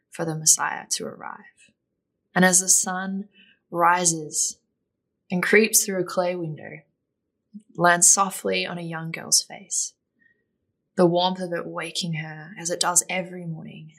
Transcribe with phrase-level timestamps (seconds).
[0.09, 1.39] for the Messiah to arrive.
[2.33, 3.27] And as the sun
[3.69, 4.59] rises
[5.29, 6.79] and creeps through a clay window,
[7.75, 9.93] lands softly on a young girl's face,
[10.95, 13.91] the warmth of it waking her as it does every morning.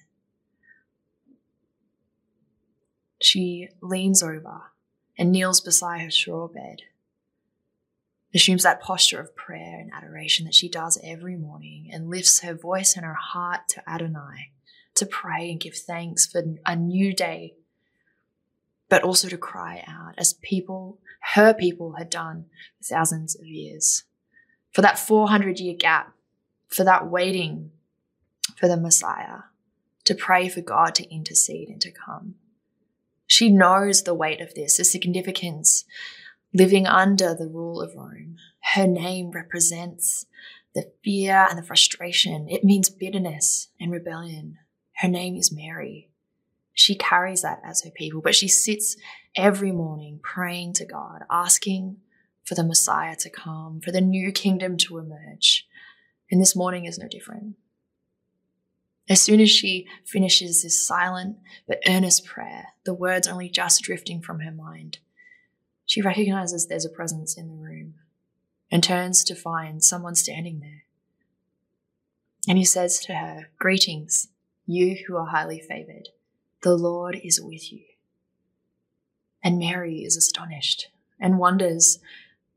[3.23, 4.73] She leans over
[5.19, 6.83] and kneels beside her straw bed,
[8.35, 12.55] assumes that posture of prayer and adoration that she does every morning, and lifts her
[12.55, 14.53] voice and her heart to Adonai
[14.95, 17.55] to pray and give thanks for a new day,
[18.89, 20.99] but also to cry out as people,
[21.35, 22.47] her people, had done
[22.79, 24.05] for thousands of years.
[24.71, 26.13] For that 400 year gap,
[26.69, 27.71] for that waiting
[28.57, 29.45] for the Messiah,
[30.05, 32.37] to pray for God to intercede and to come.
[33.33, 35.87] She knows the weight of this, the significance
[36.53, 38.37] living under the rule of Rome.
[38.75, 40.27] Her name represents
[40.75, 42.47] the fear and the frustration.
[42.51, 44.59] It means bitterness and rebellion.
[44.97, 46.11] Her name is Mary.
[46.75, 48.99] She carries that as her people, but she sits
[49.35, 51.97] every morning praying to God, asking
[52.45, 55.67] for the Messiah to come, for the new kingdom to emerge.
[56.31, 57.57] And this morning is no different.
[59.13, 61.37] As soon as she finishes this silent
[61.69, 65.01] but earnest prayer, the words only just drifting from her mind,
[65.85, 67.97] she recognizes there's a presence in the room
[68.71, 70.85] and turns to find someone standing there.
[72.49, 74.29] And he says to her, Greetings,
[74.65, 76.09] you who are highly favored,
[76.63, 77.83] the Lord is with you.
[79.45, 80.89] And Mary is astonished
[81.21, 81.99] and wonders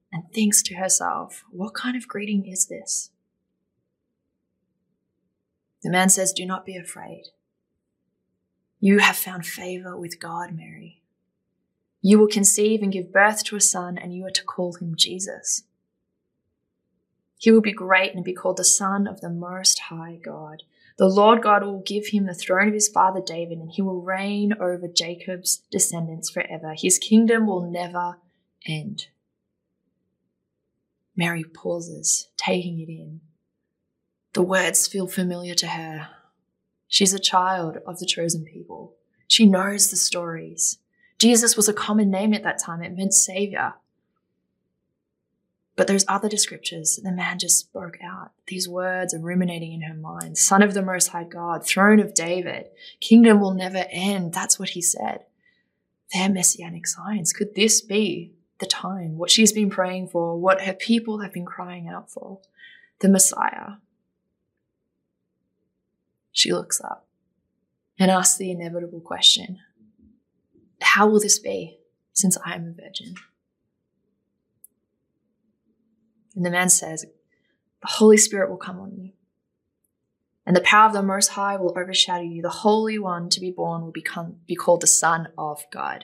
[0.09, 3.09] and thinks to herself, What kind of greeting is this?
[5.85, 7.25] The man says, Do not be afraid.
[8.79, 11.03] You have found favor with God, Mary.
[12.01, 14.95] You will conceive and give birth to a son, and you are to call him
[14.95, 15.61] Jesus.
[17.37, 20.63] He will be great and be called the Son of the Most High God.
[20.97, 24.01] The Lord God will give him the throne of his father David, and he will
[24.01, 26.73] reign over Jacob's descendants forever.
[26.75, 28.17] His kingdom will never
[28.65, 29.05] end.
[31.15, 33.21] Mary pauses, taking it in.
[34.35, 36.09] The words feel familiar to her.
[36.89, 38.93] She's a child of the chosen people.
[39.29, 40.77] She knows the stories.
[41.17, 43.75] Jesus was a common name at that time, it meant savior.
[45.77, 47.01] But there's other descriptors.
[47.01, 48.31] The man just spoke out.
[48.47, 50.37] These words are ruminating in her mind.
[50.37, 52.67] Son of the Most High God, throne of David,
[52.99, 54.33] kingdom will never end.
[54.33, 55.23] That's what he said.
[56.13, 57.31] They're messianic signs.
[57.31, 59.17] Could this be the time?
[59.17, 62.39] What she's been praying for, what her people have been crying out for?
[62.99, 63.77] The Messiah.
[66.35, 67.07] She looks up
[67.97, 69.59] and asks the inevitable question
[70.81, 71.79] How will this be
[72.11, 73.15] since I am a virgin?
[76.35, 77.05] And the man says,
[77.81, 79.13] The Holy Spirit will come on you.
[80.45, 82.41] And the power of the Most High will overshadow you.
[82.41, 86.03] The Holy One to be born will become, be called the Son of God.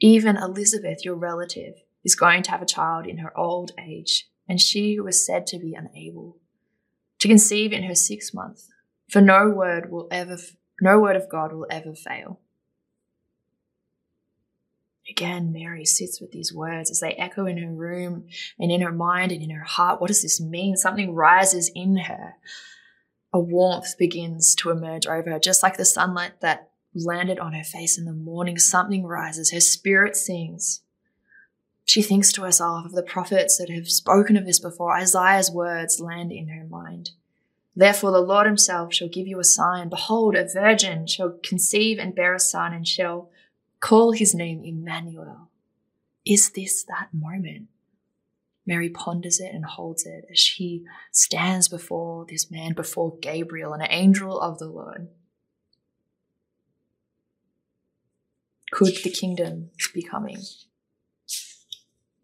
[0.00, 4.60] Even Elizabeth, your relative, is going to have a child in her old age, and
[4.60, 6.36] she was said to be unable
[7.20, 8.68] to conceive in her sixth month,
[9.08, 10.38] for no word will ever,
[10.80, 12.40] no word of God will ever fail.
[15.08, 18.26] Again, Mary sits with these words as they echo in her room
[18.58, 20.00] and in her mind and in her heart.
[20.00, 20.76] What does this mean?
[20.76, 22.34] Something rises in her.
[23.32, 27.64] A warmth begins to emerge over her, just like the sunlight that landed on her
[27.64, 28.58] face in the morning.
[28.58, 29.50] Something rises.
[29.50, 30.80] Her spirit sings.
[31.84, 34.96] She thinks to herself of the prophets that have spoken of this before.
[34.96, 37.10] Isaiah's words land in her mind.
[37.76, 39.88] Therefore, the Lord himself shall give you a sign.
[39.88, 43.30] Behold, a virgin shall conceive and bear a son and shall
[43.80, 45.50] call his name Emmanuel.
[46.24, 47.68] Is this that moment?
[48.66, 53.86] Mary ponders it and holds it as she stands before this man, before Gabriel, an
[53.90, 55.08] angel of the Lord.
[58.70, 60.38] Could the kingdom be coming?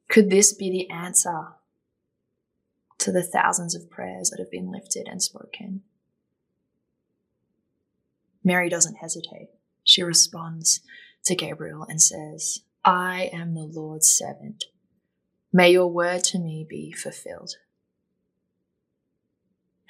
[0.09, 1.49] Could this be the answer
[3.01, 5.83] to the thousands of prayers that have been lifted and spoken?
[8.43, 9.51] Mary doesn't hesitate.
[9.85, 10.81] She responds
[11.25, 14.65] to Gabriel and says, I am the Lord's servant.
[15.53, 17.57] May your word to me be fulfilled.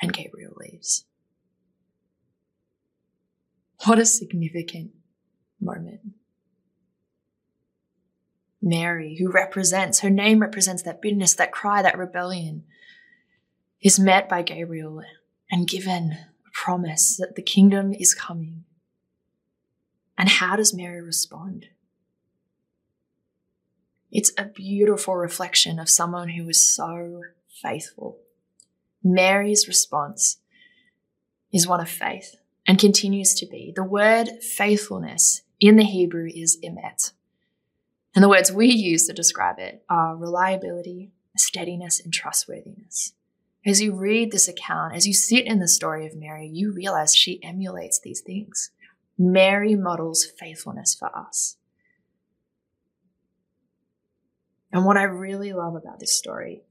[0.01, 1.05] And Gabriel leaves.
[3.85, 4.93] What a significant
[5.61, 6.01] moment.
[8.63, 12.65] Mary, who represents, her name represents that bitterness, that cry, that rebellion,
[13.83, 15.03] is met by Gabriel
[15.51, 18.65] and given a promise that the kingdom is coming.
[20.19, 21.67] And how does Mary respond?
[24.13, 27.23] It's a beautiful reflection of someone who was so
[27.63, 28.19] faithful.
[29.03, 30.39] Mary's response
[31.53, 32.37] is one of faith
[32.67, 33.73] and continues to be.
[33.75, 37.13] The word faithfulness in the Hebrew is emet.
[38.15, 43.15] And the words we use to describe it are reliability, steadiness, and trustworthiness.
[43.65, 47.15] As you read this account, as you sit in the story of Mary, you realize
[47.15, 48.71] she emulates these things.
[49.19, 51.57] Mary models faithfulness for us.
[54.73, 56.63] And what I really love about this story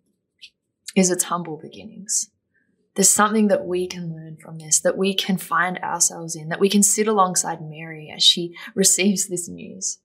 [0.95, 2.31] is its humble beginnings.
[2.95, 6.59] There's something that we can learn from this, that we can find ourselves in, that
[6.59, 10.00] we can sit alongside Mary as she receives this news.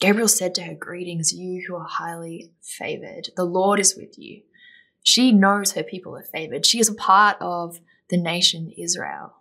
[0.00, 3.30] Gabriel said to her, Greetings, you who are highly favored.
[3.36, 4.42] The Lord is with you.
[5.08, 6.66] She knows her people are favored.
[6.66, 9.36] She is a part of the nation Israel.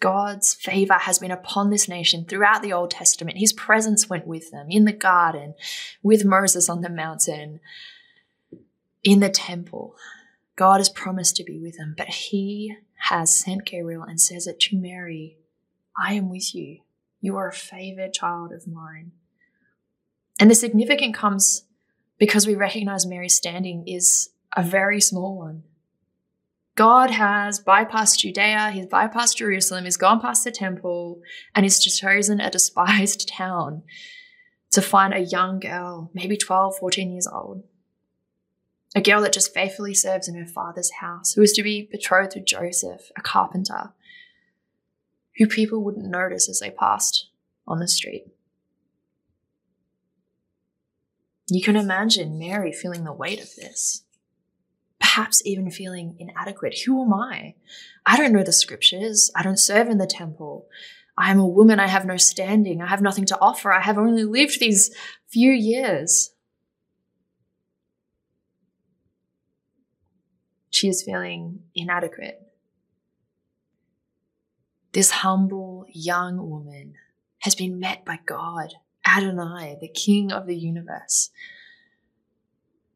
[0.00, 3.38] God's favor has been upon this nation throughout the Old Testament.
[3.38, 5.54] His presence went with them in the garden,
[6.02, 7.60] with Moses on the mountain,
[9.04, 9.94] in the temple.
[10.56, 12.74] God has promised to be with them, but He
[13.08, 15.36] has sent Gabriel and says it to Mary
[15.96, 16.80] I am with you.
[17.20, 19.12] You are a favored child of mine.
[20.40, 21.66] And the significance comes
[22.24, 25.62] because we recognize Mary's standing is a very small one.
[26.74, 31.20] God has bypassed Judea, he's bypassed Jerusalem, he's gone past the temple,
[31.54, 33.82] and he's chosen a despised town
[34.70, 37.62] to find a young girl, maybe 12, 14 years old.
[38.96, 42.32] A girl that just faithfully serves in her father's house, who is to be betrothed
[42.32, 43.92] to Joseph, a carpenter,
[45.36, 47.28] who people wouldn't notice as they passed
[47.68, 48.24] on the street.
[51.48, 54.04] You can imagine Mary feeling the weight of this
[55.14, 56.76] perhaps even feeling inadequate.
[56.86, 57.54] Who am I?
[58.04, 59.30] I don't know the scriptures.
[59.36, 60.66] I don't serve in the temple.
[61.16, 61.78] I am a woman.
[61.78, 62.82] I have no standing.
[62.82, 63.72] I have nothing to offer.
[63.72, 64.92] I have only lived these
[65.28, 66.30] few years.
[70.70, 72.40] She is feeling inadequate.
[74.92, 76.94] This humble young woman
[77.40, 78.72] has been met by God,
[79.06, 81.30] Adonai, the King of the universe,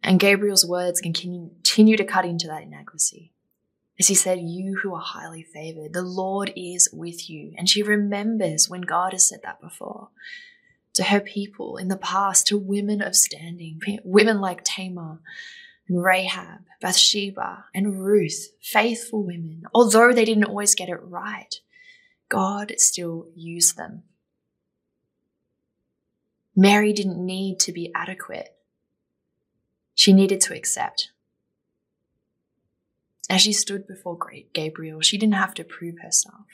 [0.02, 3.32] and Gabriel's words continue to cut into that inadequacy.
[3.98, 7.52] As he said, You who are highly favored, the Lord is with you.
[7.58, 10.08] And she remembers when God has said that before
[10.94, 15.20] to her people in the past, to women of standing, women like Tamar
[15.88, 19.62] and Rahab, Bathsheba and Ruth, faithful women.
[19.74, 21.54] Although they didn't always get it right,
[22.28, 24.04] God still used them.
[26.60, 28.48] Mary didn't need to be adequate
[29.94, 31.12] she needed to accept.
[33.30, 36.46] As she stood before great Gabriel, she didn't have to prove herself.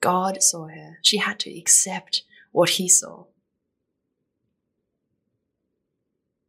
[0.00, 0.98] God saw her.
[1.02, 3.26] She had to accept what he saw.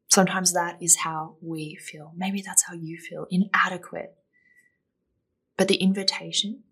[0.07, 2.11] Sometimes that is how we feel.
[2.15, 4.15] Maybe that's how you feel inadequate.
[5.57, 6.63] But the invitation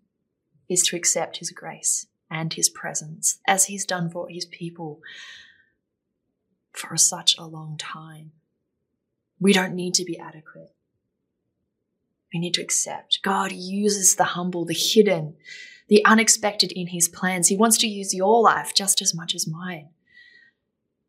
[0.68, 5.00] is to accept his grace and his presence as he's done for his people
[6.72, 8.32] for such a long time.
[9.40, 10.72] We don't need to be adequate.
[12.32, 13.20] We need to accept.
[13.22, 15.36] God uses the humble, the hidden,
[15.88, 17.48] the unexpected in his plans.
[17.48, 19.88] He wants to use your life just as much as mine.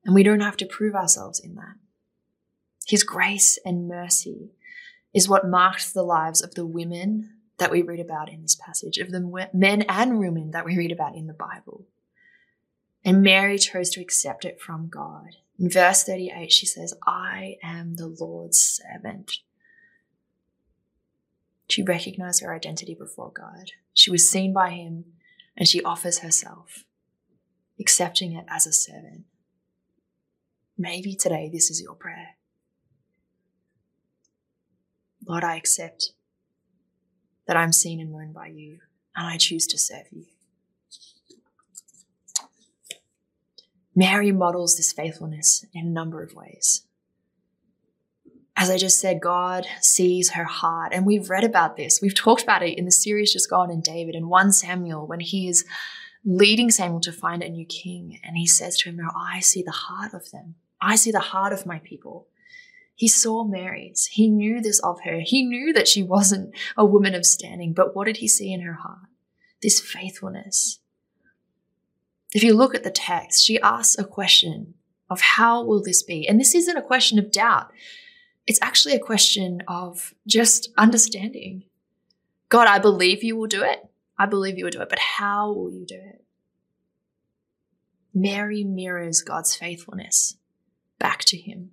[0.06, 1.76] And we don't have to prove ourselves in that.
[2.88, 4.52] His grace and mercy
[5.14, 8.98] is what marked the lives of the women that we read about in this passage,
[8.98, 11.86] of the men and women that we read about in the Bible.
[13.06, 15.36] And Mary chose to accept it from God.
[15.58, 19.40] In verse 38, she says, I am the Lord's servant.
[21.70, 23.72] She recognized her identity before God.
[23.94, 25.06] She was seen by him
[25.56, 26.86] and she offers herself,
[27.80, 29.26] accepting it as a servant.
[30.78, 32.38] maybe today this is your prayer.
[35.28, 36.14] Lord, I accept
[37.50, 38.78] that I'm seen and known by you,
[39.16, 40.26] and I choose to serve you.
[43.96, 46.84] Mary models this faithfulness in a number of ways.
[48.56, 52.00] As I just said, God sees her heart, and we've read about this.
[52.00, 55.20] We've talked about it in the series just gone in David and 1 Samuel when
[55.20, 55.66] he is
[56.24, 59.64] leading Samuel to find a new king, and he says to him, Now I see
[59.64, 60.54] the heart of them.
[60.80, 62.28] I see the heart of my people.
[63.00, 64.08] He saw Mary's.
[64.12, 65.22] He knew this of her.
[65.22, 68.60] He knew that she wasn't a woman of standing, but what did he see in
[68.60, 69.08] her heart?
[69.64, 70.82] This faithfulness.
[72.34, 74.74] If you look at the text, she asks a question
[75.10, 76.28] of how will this be?
[76.28, 77.72] And this isn't a question of doubt.
[78.46, 81.64] It's actually a question of just understanding.
[82.50, 83.80] God, I believe you will do it.
[84.18, 86.22] I believe you will do it, but how will you do it?
[88.14, 90.36] Mary mirrors God's faithfulness
[91.00, 91.72] back to him.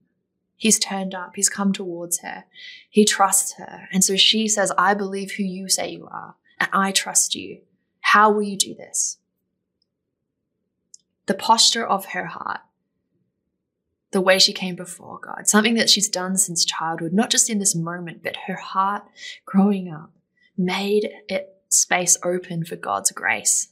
[0.56, 2.44] He's turned up, he's come towards her,
[2.88, 3.88] he trusts her.
[3.92, 7.60] And so she says, I believe who you say you are, and I trust you.
[8.00, 9.18] How will you do this?
[11.26, 12.60] The posture of her heart,
[14.12, 17.58] the way she came before God, something that she's done since childhood, not just in
[17.58, 19.02] this moment, but her heart
[19.44, 20.12] growing up,
[20.56, 23.68] made it space open for God's grace.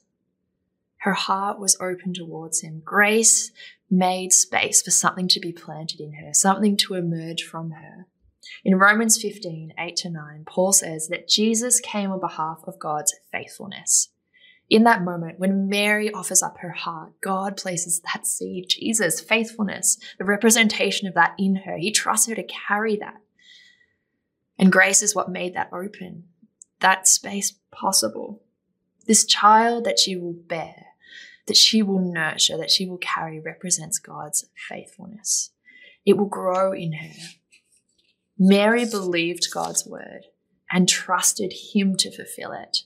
[1.05, 2.81] Her heart was open towards Him.
[2.83, 3.53] Grace
[3.91, 8.07] made space for something to be planted in her, something to emerge from her.
[8.65, 13.15] In Romans 15, 8 to 9, Paul says that Jesus came on behalf of God's
[13.31, 14.09] faithfulness.
[14.71, 19.99] In that moment, when Mary offers up her heart, God places that seed, Jesus, faithfulness,
[20.17, 21.77] the representation of that in her.
[21.77, 23.21] He trusts her to carry that.
[24.59, 26.25] And grace is what made that open,
[26.81, 28.41] that space possible.
[29.07, 30.84] This child that she will bear
[31.47, 35.51] that she will nurture, that she will carry, represents God's faithfulness.
[36.07, 37.15] It will grow in her.
[38.39, 40.27] Mary believed God's word
[40.71, 42.79] and trusted Him to fulfill it.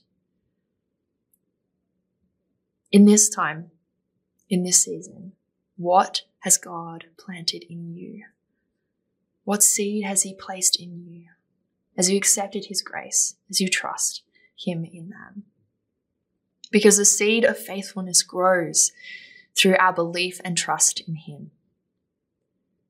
[2.91, 3.71] In this time,
[4.49, 5.33] in this season,
[5.77, 8.25] what has God planted in you?
[9.43, 11.25] What seed has He placed in you
[11.97, 14.23] as you accepted His grace, as you trust
[14.57, 15.41] Him in that?
[16.71, 18.91] Because the seed of faithfulness grows
[19.55, 21.51] through our belief and trust in Him.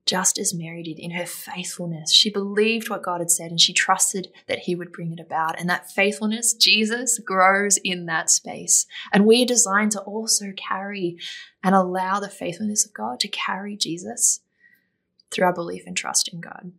[0.05, 3.73] Just as Mary did in her faithfulness, she believed what God had said and she
[3.73, 5.59] trusted that He would bring it about.
[5.59, 8.87] And that faithfulness, Jesus, grows in that space.
[9.13, 11.17] And we are designed to also carry
[11.63, 14.41] and allow the faithfulness of God to carry Jesus
[15.29, 16.71] through our belief and trust in God.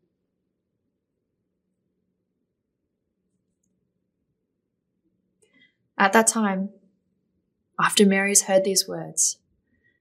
[5.96, 6.70] At that time,
[7.82, 9.38] after Mary's heard these words,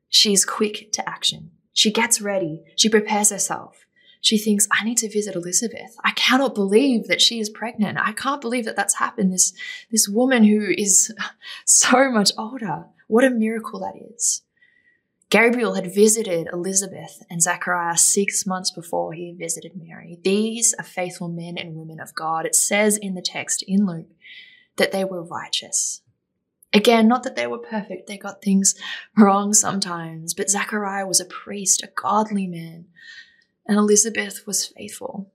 [0.10, 1.52] she is quick to action.
[1.74, 2.64] She gets ready.
[2.76, 3.86] She prepares herself.
[4.22, 5.96] She thinks, I need to visit Elizabeth.
[6.04, 7.98] I cannot believe that she is pregnant.
[7.98, 9.32] I can't believe that that's happened.
[9.32, 9.54] This,
[9.92, 11.14] this woman who is
[11.66, 12.86] so much older.
[13.08, 14.42] What a miracle that is.
[15.30, 20.18] Gabriel had visited Elizabeth and Zechariah six months before he visited Mary.
[20.24, 22.48] These are faithful men and women of God.
[22.48, 24.10] It says in the text in Luke
[24.78, 26.02] that they were righteous.
[26.72, 28.76] Again, not that they were perfect, they got things
[29.18, 32.86] wrong sometimes, but Zechariah was a priest, a godly man,
[33.68, 35.32] and Elizabeth was faithful.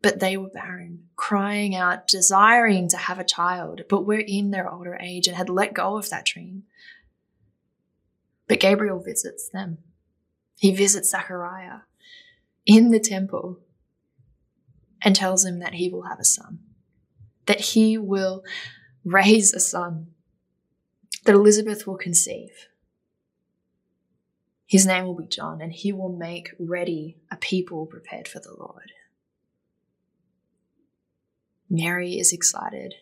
[0.00, 4.70] But they were barren, crying out, desiring to have a child, but were in their
[4.70, 6.62] older age and had let go of that dream.
[8.46, 9.78] But Gabriel visits them.
[10.56, 11.80] He visits Zechariah
[12.64, 13.58] in the temple
[15.02, 16.60] and tells him that he will have a son,
[17.46, 18.44] that he will
[19.04, 20.14] raise a son
[21.28, 22.68] that Elizabeth will conceive.
[24.64, 28.54] His name will be John, and he will make ready a people prepared for the
[28.58, 28.92] Lord.
[31.68, 32.94] Mary is excited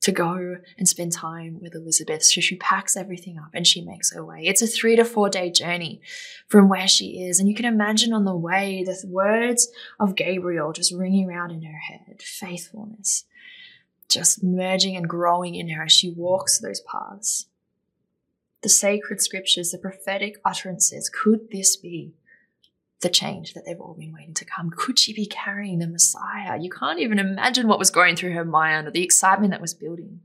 [0.00, 2.24] to go and spend time with Elizabeth.
[2.24, 4.44] So she packs everything up and she makes her way.
[4.44, 6.00] It's a three to four day journey
[6.48, 7.38] from where she is.
[7.38, 9.68] And you can imagine on the way the words
[10.00, 13.26] of Gabriel just ringing around in her head faithfulness,
[14.12, 17.46] just merging and growing in her as she walks those paths.
[18.62, 22.14] The sacred scriptures, the prophetic utterances, could this be
[23.00, 24.70] the change that they've all been waiting to come?
[24.70, 26.58] Could she be carrying the Messiah?
[26.60, 29.74] You can't even imagine what was going through her mind or the excitement that was
[29.74, 30.20] building.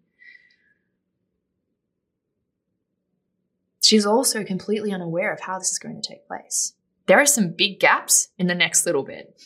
[3.81, 6.73] She's also completely unaware of how this is going to take place.
[7.07, 9.41] There are some big gaps in the next little bit.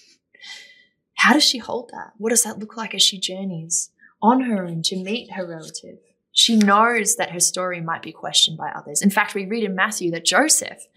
[1.14, 2.14] How does she hold that?
[2.18, 3.92] What does that look like as she journeys?
[4.22, 6.00] On her own to meet her relative.
[6.32, 9.02] She knows that her story might be questioned by others.
[9.02, 10.88] In fact, we read in Matthew that Joseph,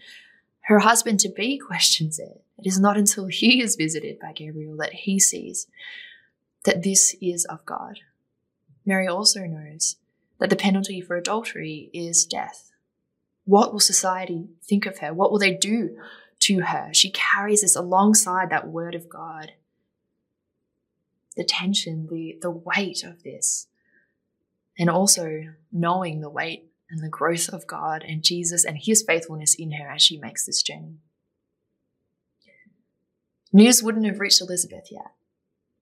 [0.61, 2.43] her husband to be, questions it.
[2.57, 5.67] It is not until he is visited by Gabriel that he sees
[6.63, 7.99] that this is of God.
[8.85, 9.97] Mary also knows
[10.39, 12.71] that the penalty for adultery is death.
[13.45, 15.13] What will society think of her?
[15.13, 15.97] What will they do
[16.41, 16.89] to her?
[16.93, 19.53] She carries this alongside that word of God.
[21.35, 23.67] The tension, the, the weight of this,
[24.77, 29.53] and also knowing the weight and the growth of God and Jesus and his faithfulness
[29.53, 30.99] in her as she makes this journey.
[33.51, 35.13] News wouldn't have reached Elizabeth yet.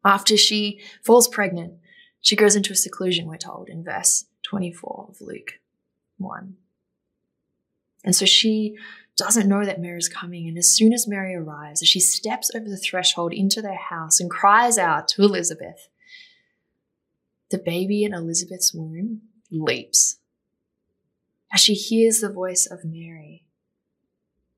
[0.06, 1.74] After she falls pregnant,
[2.22, 5.54] she goes into a seclusion, we're told in verse 24 of Luke
[6.18, 6.56] 1.
[8.04, 8.78] And so she
[9.18, 10.48] doesn't know that Mary is coming.
[10.48, 14.20] And as soon as Mary arrives, as she steps over the threshold into their house
[14.20, 15.90] and cries out to Elizabeth,
[17.52, 20.18] the baby in Elizabeth's womb leaps
[21.54, 23.46] as she hears the voice of Mary.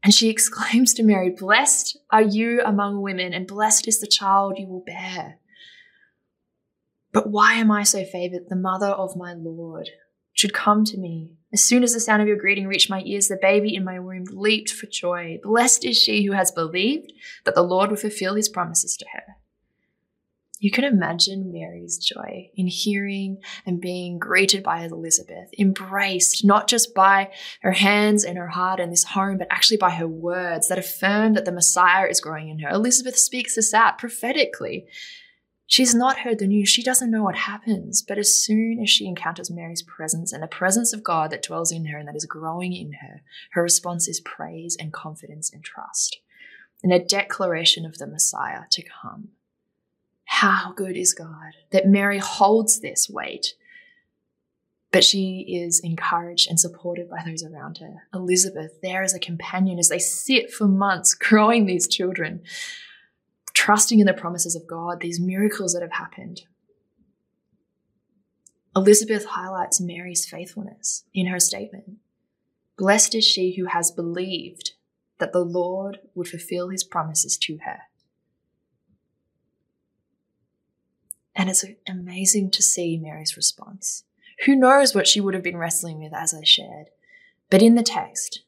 [0.01, 4.57] And she exclaims to Mary, Blessed are you among women, and blessed is the child
[4.57, 5.39] you will bear.
[7.11, 8.49] But why am I so favored?
[8.49, 9.89] The mother of my Lord
[10.33, 11.31] should come to me.
[11.55, 13.97] As soon as the sound of your greeting reached my ears, the baby in my
[13.97, 15.39] womb leaped for joy.
[15.41, 17.13] Blessed is she who has believed
[17.45, 19.37] that the Lord will fulfill his promises to her.
[20.59, 26.93] You can imagine Mary's joy in hearing and being greeted by Elizabeth, embraced not just
[26.93, 27.31] by
[27.61, 31.35] her hands and her heart and this home, but actually by her words that affirm
[31.35, 32.69] that the Messiah is growing in her.
[32.69, 34.87] Elizabeth speaks this out prophetically
[35.67, 36.69] She's not heard the news.
[36.69, 38.01] She doesn't know what happens.
[38.01, 41.71] But as soon as she encounters Mary's presence and the presence of God that dwells
[41.71, 45.63] in her and that is growing in her, her response is praise and confidence and
[45.63, 46.19] trust
[46.85, 49.29] and a declaration of the Messiah to come.
[50.25, 53.55] How good is God that Mary holds this weight,
[54.91, 58.03] but she is encouraged and supported by those around her.
[58.13, 62.41] Elizabeth, there as a companion as they sit for months growing these children
[63.65, 66.41] trusting in the promises of God, these miracles that have happened.
[68.75, 71.97] Elizabeth highlights Mary's faithfulness in her statement.
[72.77, 74.73] Blessed is she who has believed
[75.17, 77.79] that the Lord would fulfill his promises to her.
[81.35, 84.03] And it's amazing to see Mary's response.
[84.45, 86.91] Who knows what she would have been wrestling with as I shared?
[87.49, 88.43] But in the text,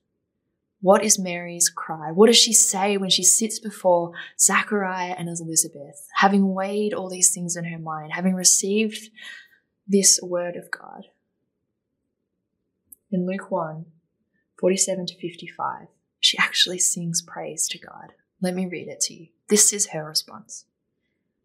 [0.82, 2.12] what is Mary's cry?
[2.12, 7.34] What does she say when she sits before Zachariah and Elizabeth, having weighed all these
[7.34, 9.10] things in her mind, having received
[9.88, 11.08] this word of God?
[13.12, 13.86] In Luke 1
[14.60, 15.88] 47 to 55,
[16.20, 18.13] she actually sings praise to God.
[18.42, 19.28] Let me read it to you.
[19.50, 20.66] This is her response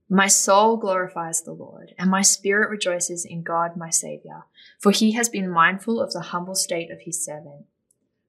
[0.09, 4.47] My soul glorifies the Lord, and my spirit rejoices in God my Saviour,
[4.79, 7.67] for he has been mindful of the humble state of his servant.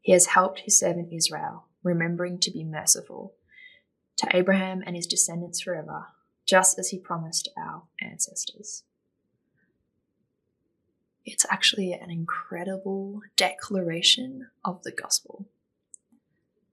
[0.00, 3.34] He has helped his servant Israel, remembering to be merciful
[4.16, 6.06] to Abraham and his descendants forever,
[6.46, 8.84] just as he promised our ancestors.
[11.24, 15.46] It's actually an incredible declaration of the gospel.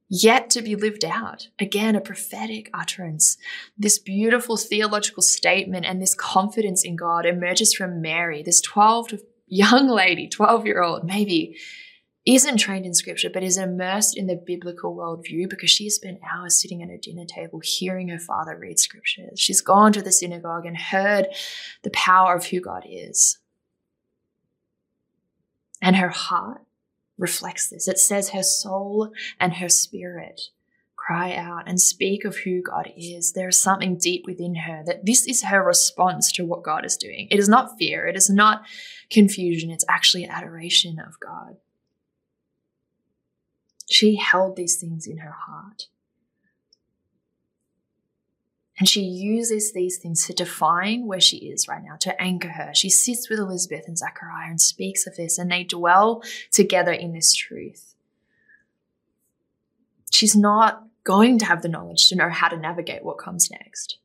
[0.07, 1.49] Yet to be lived out.
[1.59, 3.37] Again, a prophetic utterance.
[3.77, 9.15] This beautiful theological statement and this confidence in God emerges from Mary, this 12
[9.47, 11.57] young lady, 12 year old, maybe
[12.25, 16.19] isn't trained in scripture, but is immersed in the biblical worldview because she has spent
[16.23, 19.39] hours sitting at a dinner table hearing her father read scriptures.
[19.39, 21.27] She's gone to the synagogue and heard
[21.83, 23.37] the power of who God is.
[25.81, 26.61] And her heart
[27.17, 27.87] reflects this.
[27.87, 30.41] It says her soul and her spirit
[30.95, 33.33] cry out and speak of who God is.
[33.33, 36.97] There is something deep within her that this is her response to what God is
[36.97, 37.27] doing.
[37.29, 38.63] It is not fear, it is not
[39.11, 41.57] confusion, it's actually adoration of God.
[43.89, 45.87] She held these things in her heart.
[48.77, 52.73] And she uses these things to define where she is right now, to anchor her.
[52.73, 56.21] She sits with Elizabeth and Zachariah and speaks of this, and they dwell
[56.51, 57.95] together in this truth.
[60.11, 63.97] She's not going to have the knowledge to know how to navigate what comes next.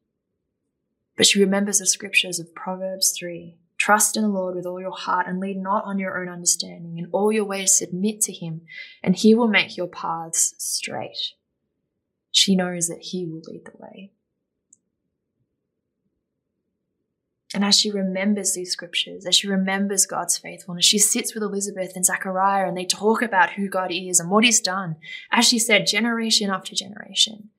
[1.17, 3.57] But she remembers the scriptures of Proverbs 3
[3.91, 6.97] Trust in the Lord with all your heart and lean not on your own understanding.
[6.97, 8.61] In all your ways submit to him,
[9.03, 11.33] and he will make your paths straight.
[12.31, 14.13] She knows that he will lead the way.
[17.53, 21.97] And as she remembers these scriptures, as she remembers God's faithfulness, she sits with Elizabeth
[21.97, 24.99] and Zachariah and they talk about who God is and what he's done.
[25.33, 27.51] As she said, generation after generation.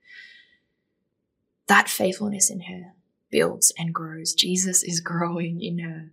[1.67, 2.94] That faithfulness in her
[3.30, 4.34] builds and grows.
[4.34, 6.12] Jesus is growing in her.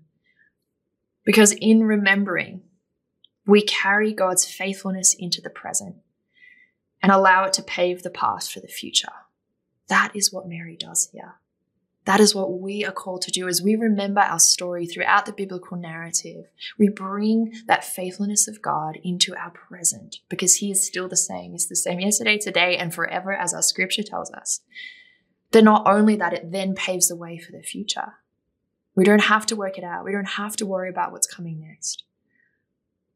[1.28, 2.62] Because in remembering,
[3.46, 5.96] we carry God's faithfulness into the present
[7.02, 9.12] and allow it to pave the path for the future.
[9.88, 11.34] That is what Mary does here.
[12.06, 15.34] That is what we are called to do as we remember our story throughout the
[15.34, 16.46] biblical narrative.
[16.78, 21.52] We bring that faithfulness of God into our present because He is still the same.
[21.52, 24.62] He's the same yesterday, today, and forever, as our scripture tells us.
[25.52, 28.14] But not only that, it then paves the way for the future.
[28.98, 30.04] We don't have to work it out.
[30.04, 32.02] We don't have to worry about what's coming next.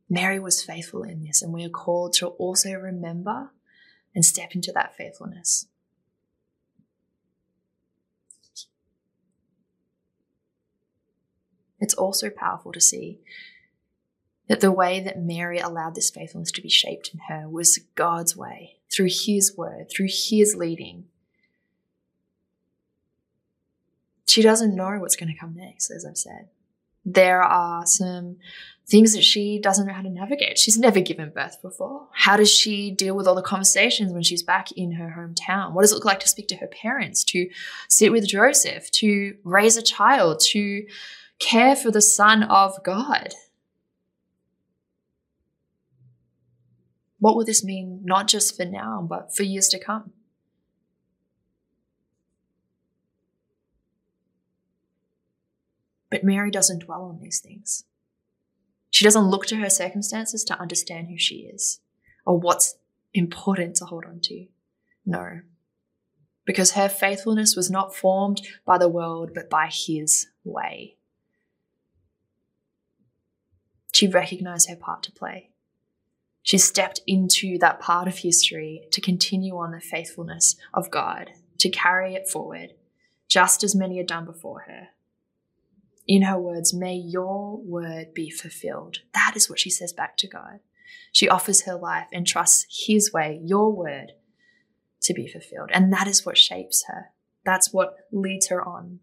[0.08, 3.50] Mary was faithful in this, and we are called to also remember
[4.14, 5.66] and step into that faithfulness.
[11.80, 13.18] It's also powerful to see
[14.46, 18.36] that the way that Mary allowed this faithfulness to be shaped in her was God's
[18.36, 21.06] way, through His word, through His leading.
[24.26, 26.48] She doesn't know what's going to come next, as I've said.
[27.04, 28.36] There are some
[28.86, 30.58] things that she doesn't know how to navigate.
[30.58, 32.08] She's never given birth before.
[32.12, 35.72] How does she deal with all the conversations when she's back in her hometown?
[35.72, 37.48] What does it look like to speak to her parents, to
[37.88, 40.84] sit with Joseph, to raise a child, to
[41.38, 43.34] care for the Son of God?
[47.18, 50.12] What will this mean, not just for now, but for years to come?
[56.12, 57.84] But Mary doesn't dwell on these things.
[58.90, 61.80] She doesn't look to her circumstances to understand who she is
[62.26, 62.76] or what's
[63.14, 64.46] important to hold on to.
[65.06, 65.40] No.
[66.44, 70.96] Because her faithfulness was not formed by the world, but by his way.
[73.94, 75.48] She recognized her part to play.
[76.42, 81.70] She stepped into that part of history to continue on the faithfulness of God, to
[81.70, 82.74] carry it forward,
[83.28, 84.88] just as many had done before her
[86.06, 88.98] in her words, may your word be fulfilled.
[89.14, 90.60] That is what she says back to God.
[91.12, 94.12] She offers her life and trusts his way, your word,
[95.02, 95.70] to be fulfilled.
[95.72, 97.10] And that is what shapes her.
[97.44, 99.00] That's what leads her on.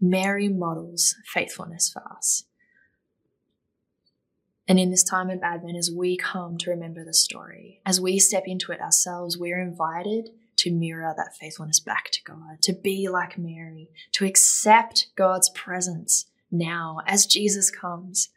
[0.00, 2.44] Mary models faithfulness for us.
[4.66, 8.18] And in this time of Advent, as we come to remember the story, as we
[8.18, 13.08] step into it ourselves, we're invited to mirror that faithfulness back to God, to be
[13.08, 18.28] like Mary, to accept God's presence now as Jesus comes,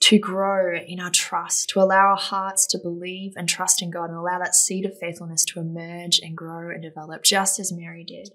[0.00, 4.10] to grow in our trust, to allow our hearts to believe and trust in God
[4.10, 8.02] and allow that seed of faithfulness to emerge and grow and develop just as Mary
[8.02, 8.30] did.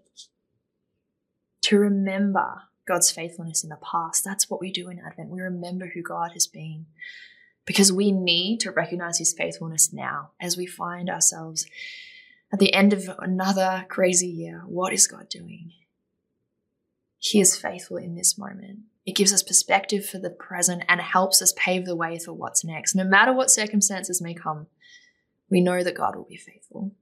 [1.64, 4.24] To remember God's faithfulness in the past.
[4.24, 5.30] That's what we do in Advent.
[5.30, 6.86] We remember who God has been
[7.68, 11.68] because we need to recognize his faithfulness now as we find ourselves
[12.52, 14.64] at the end of another crazy year.
[14.66, 15.74] What is God doing?
[17.20, 18.80] He is faithful in this moment.
[19.06, 22.64] It gives us perspective for the present and helps us pave the way for what's
[22.64, 22.96] next.
[22.96, 24.68] No matter what circumstances may come,
[25.50, 26.94] we know that God will be faithful.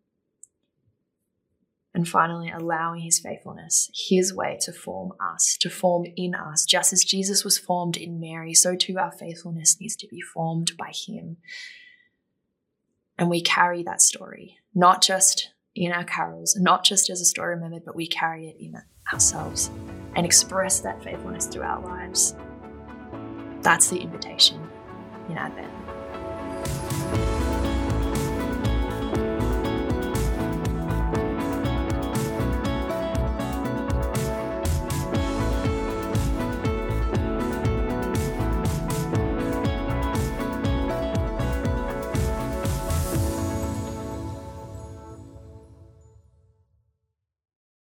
[1.96, 6.66] And finally, allowing his faithfulness, his way to form us, to form in us.
[6.66, 10.74] Just as Jesus was formed in Mary, so too our faithfulness needs to be formed
[10.78, 11.38] by him.
[13.18, 17.56] And we carry that story, not just in our carols, not just as a story
[17.56, 18.74] remembered, but we carry it in
[19.14, 19.72] ourselves
[20.18, 22.36] and express that faithfulness through our lives.
[23.62, 24.62] That's the invitation
[25.30, 25.85] in Advent.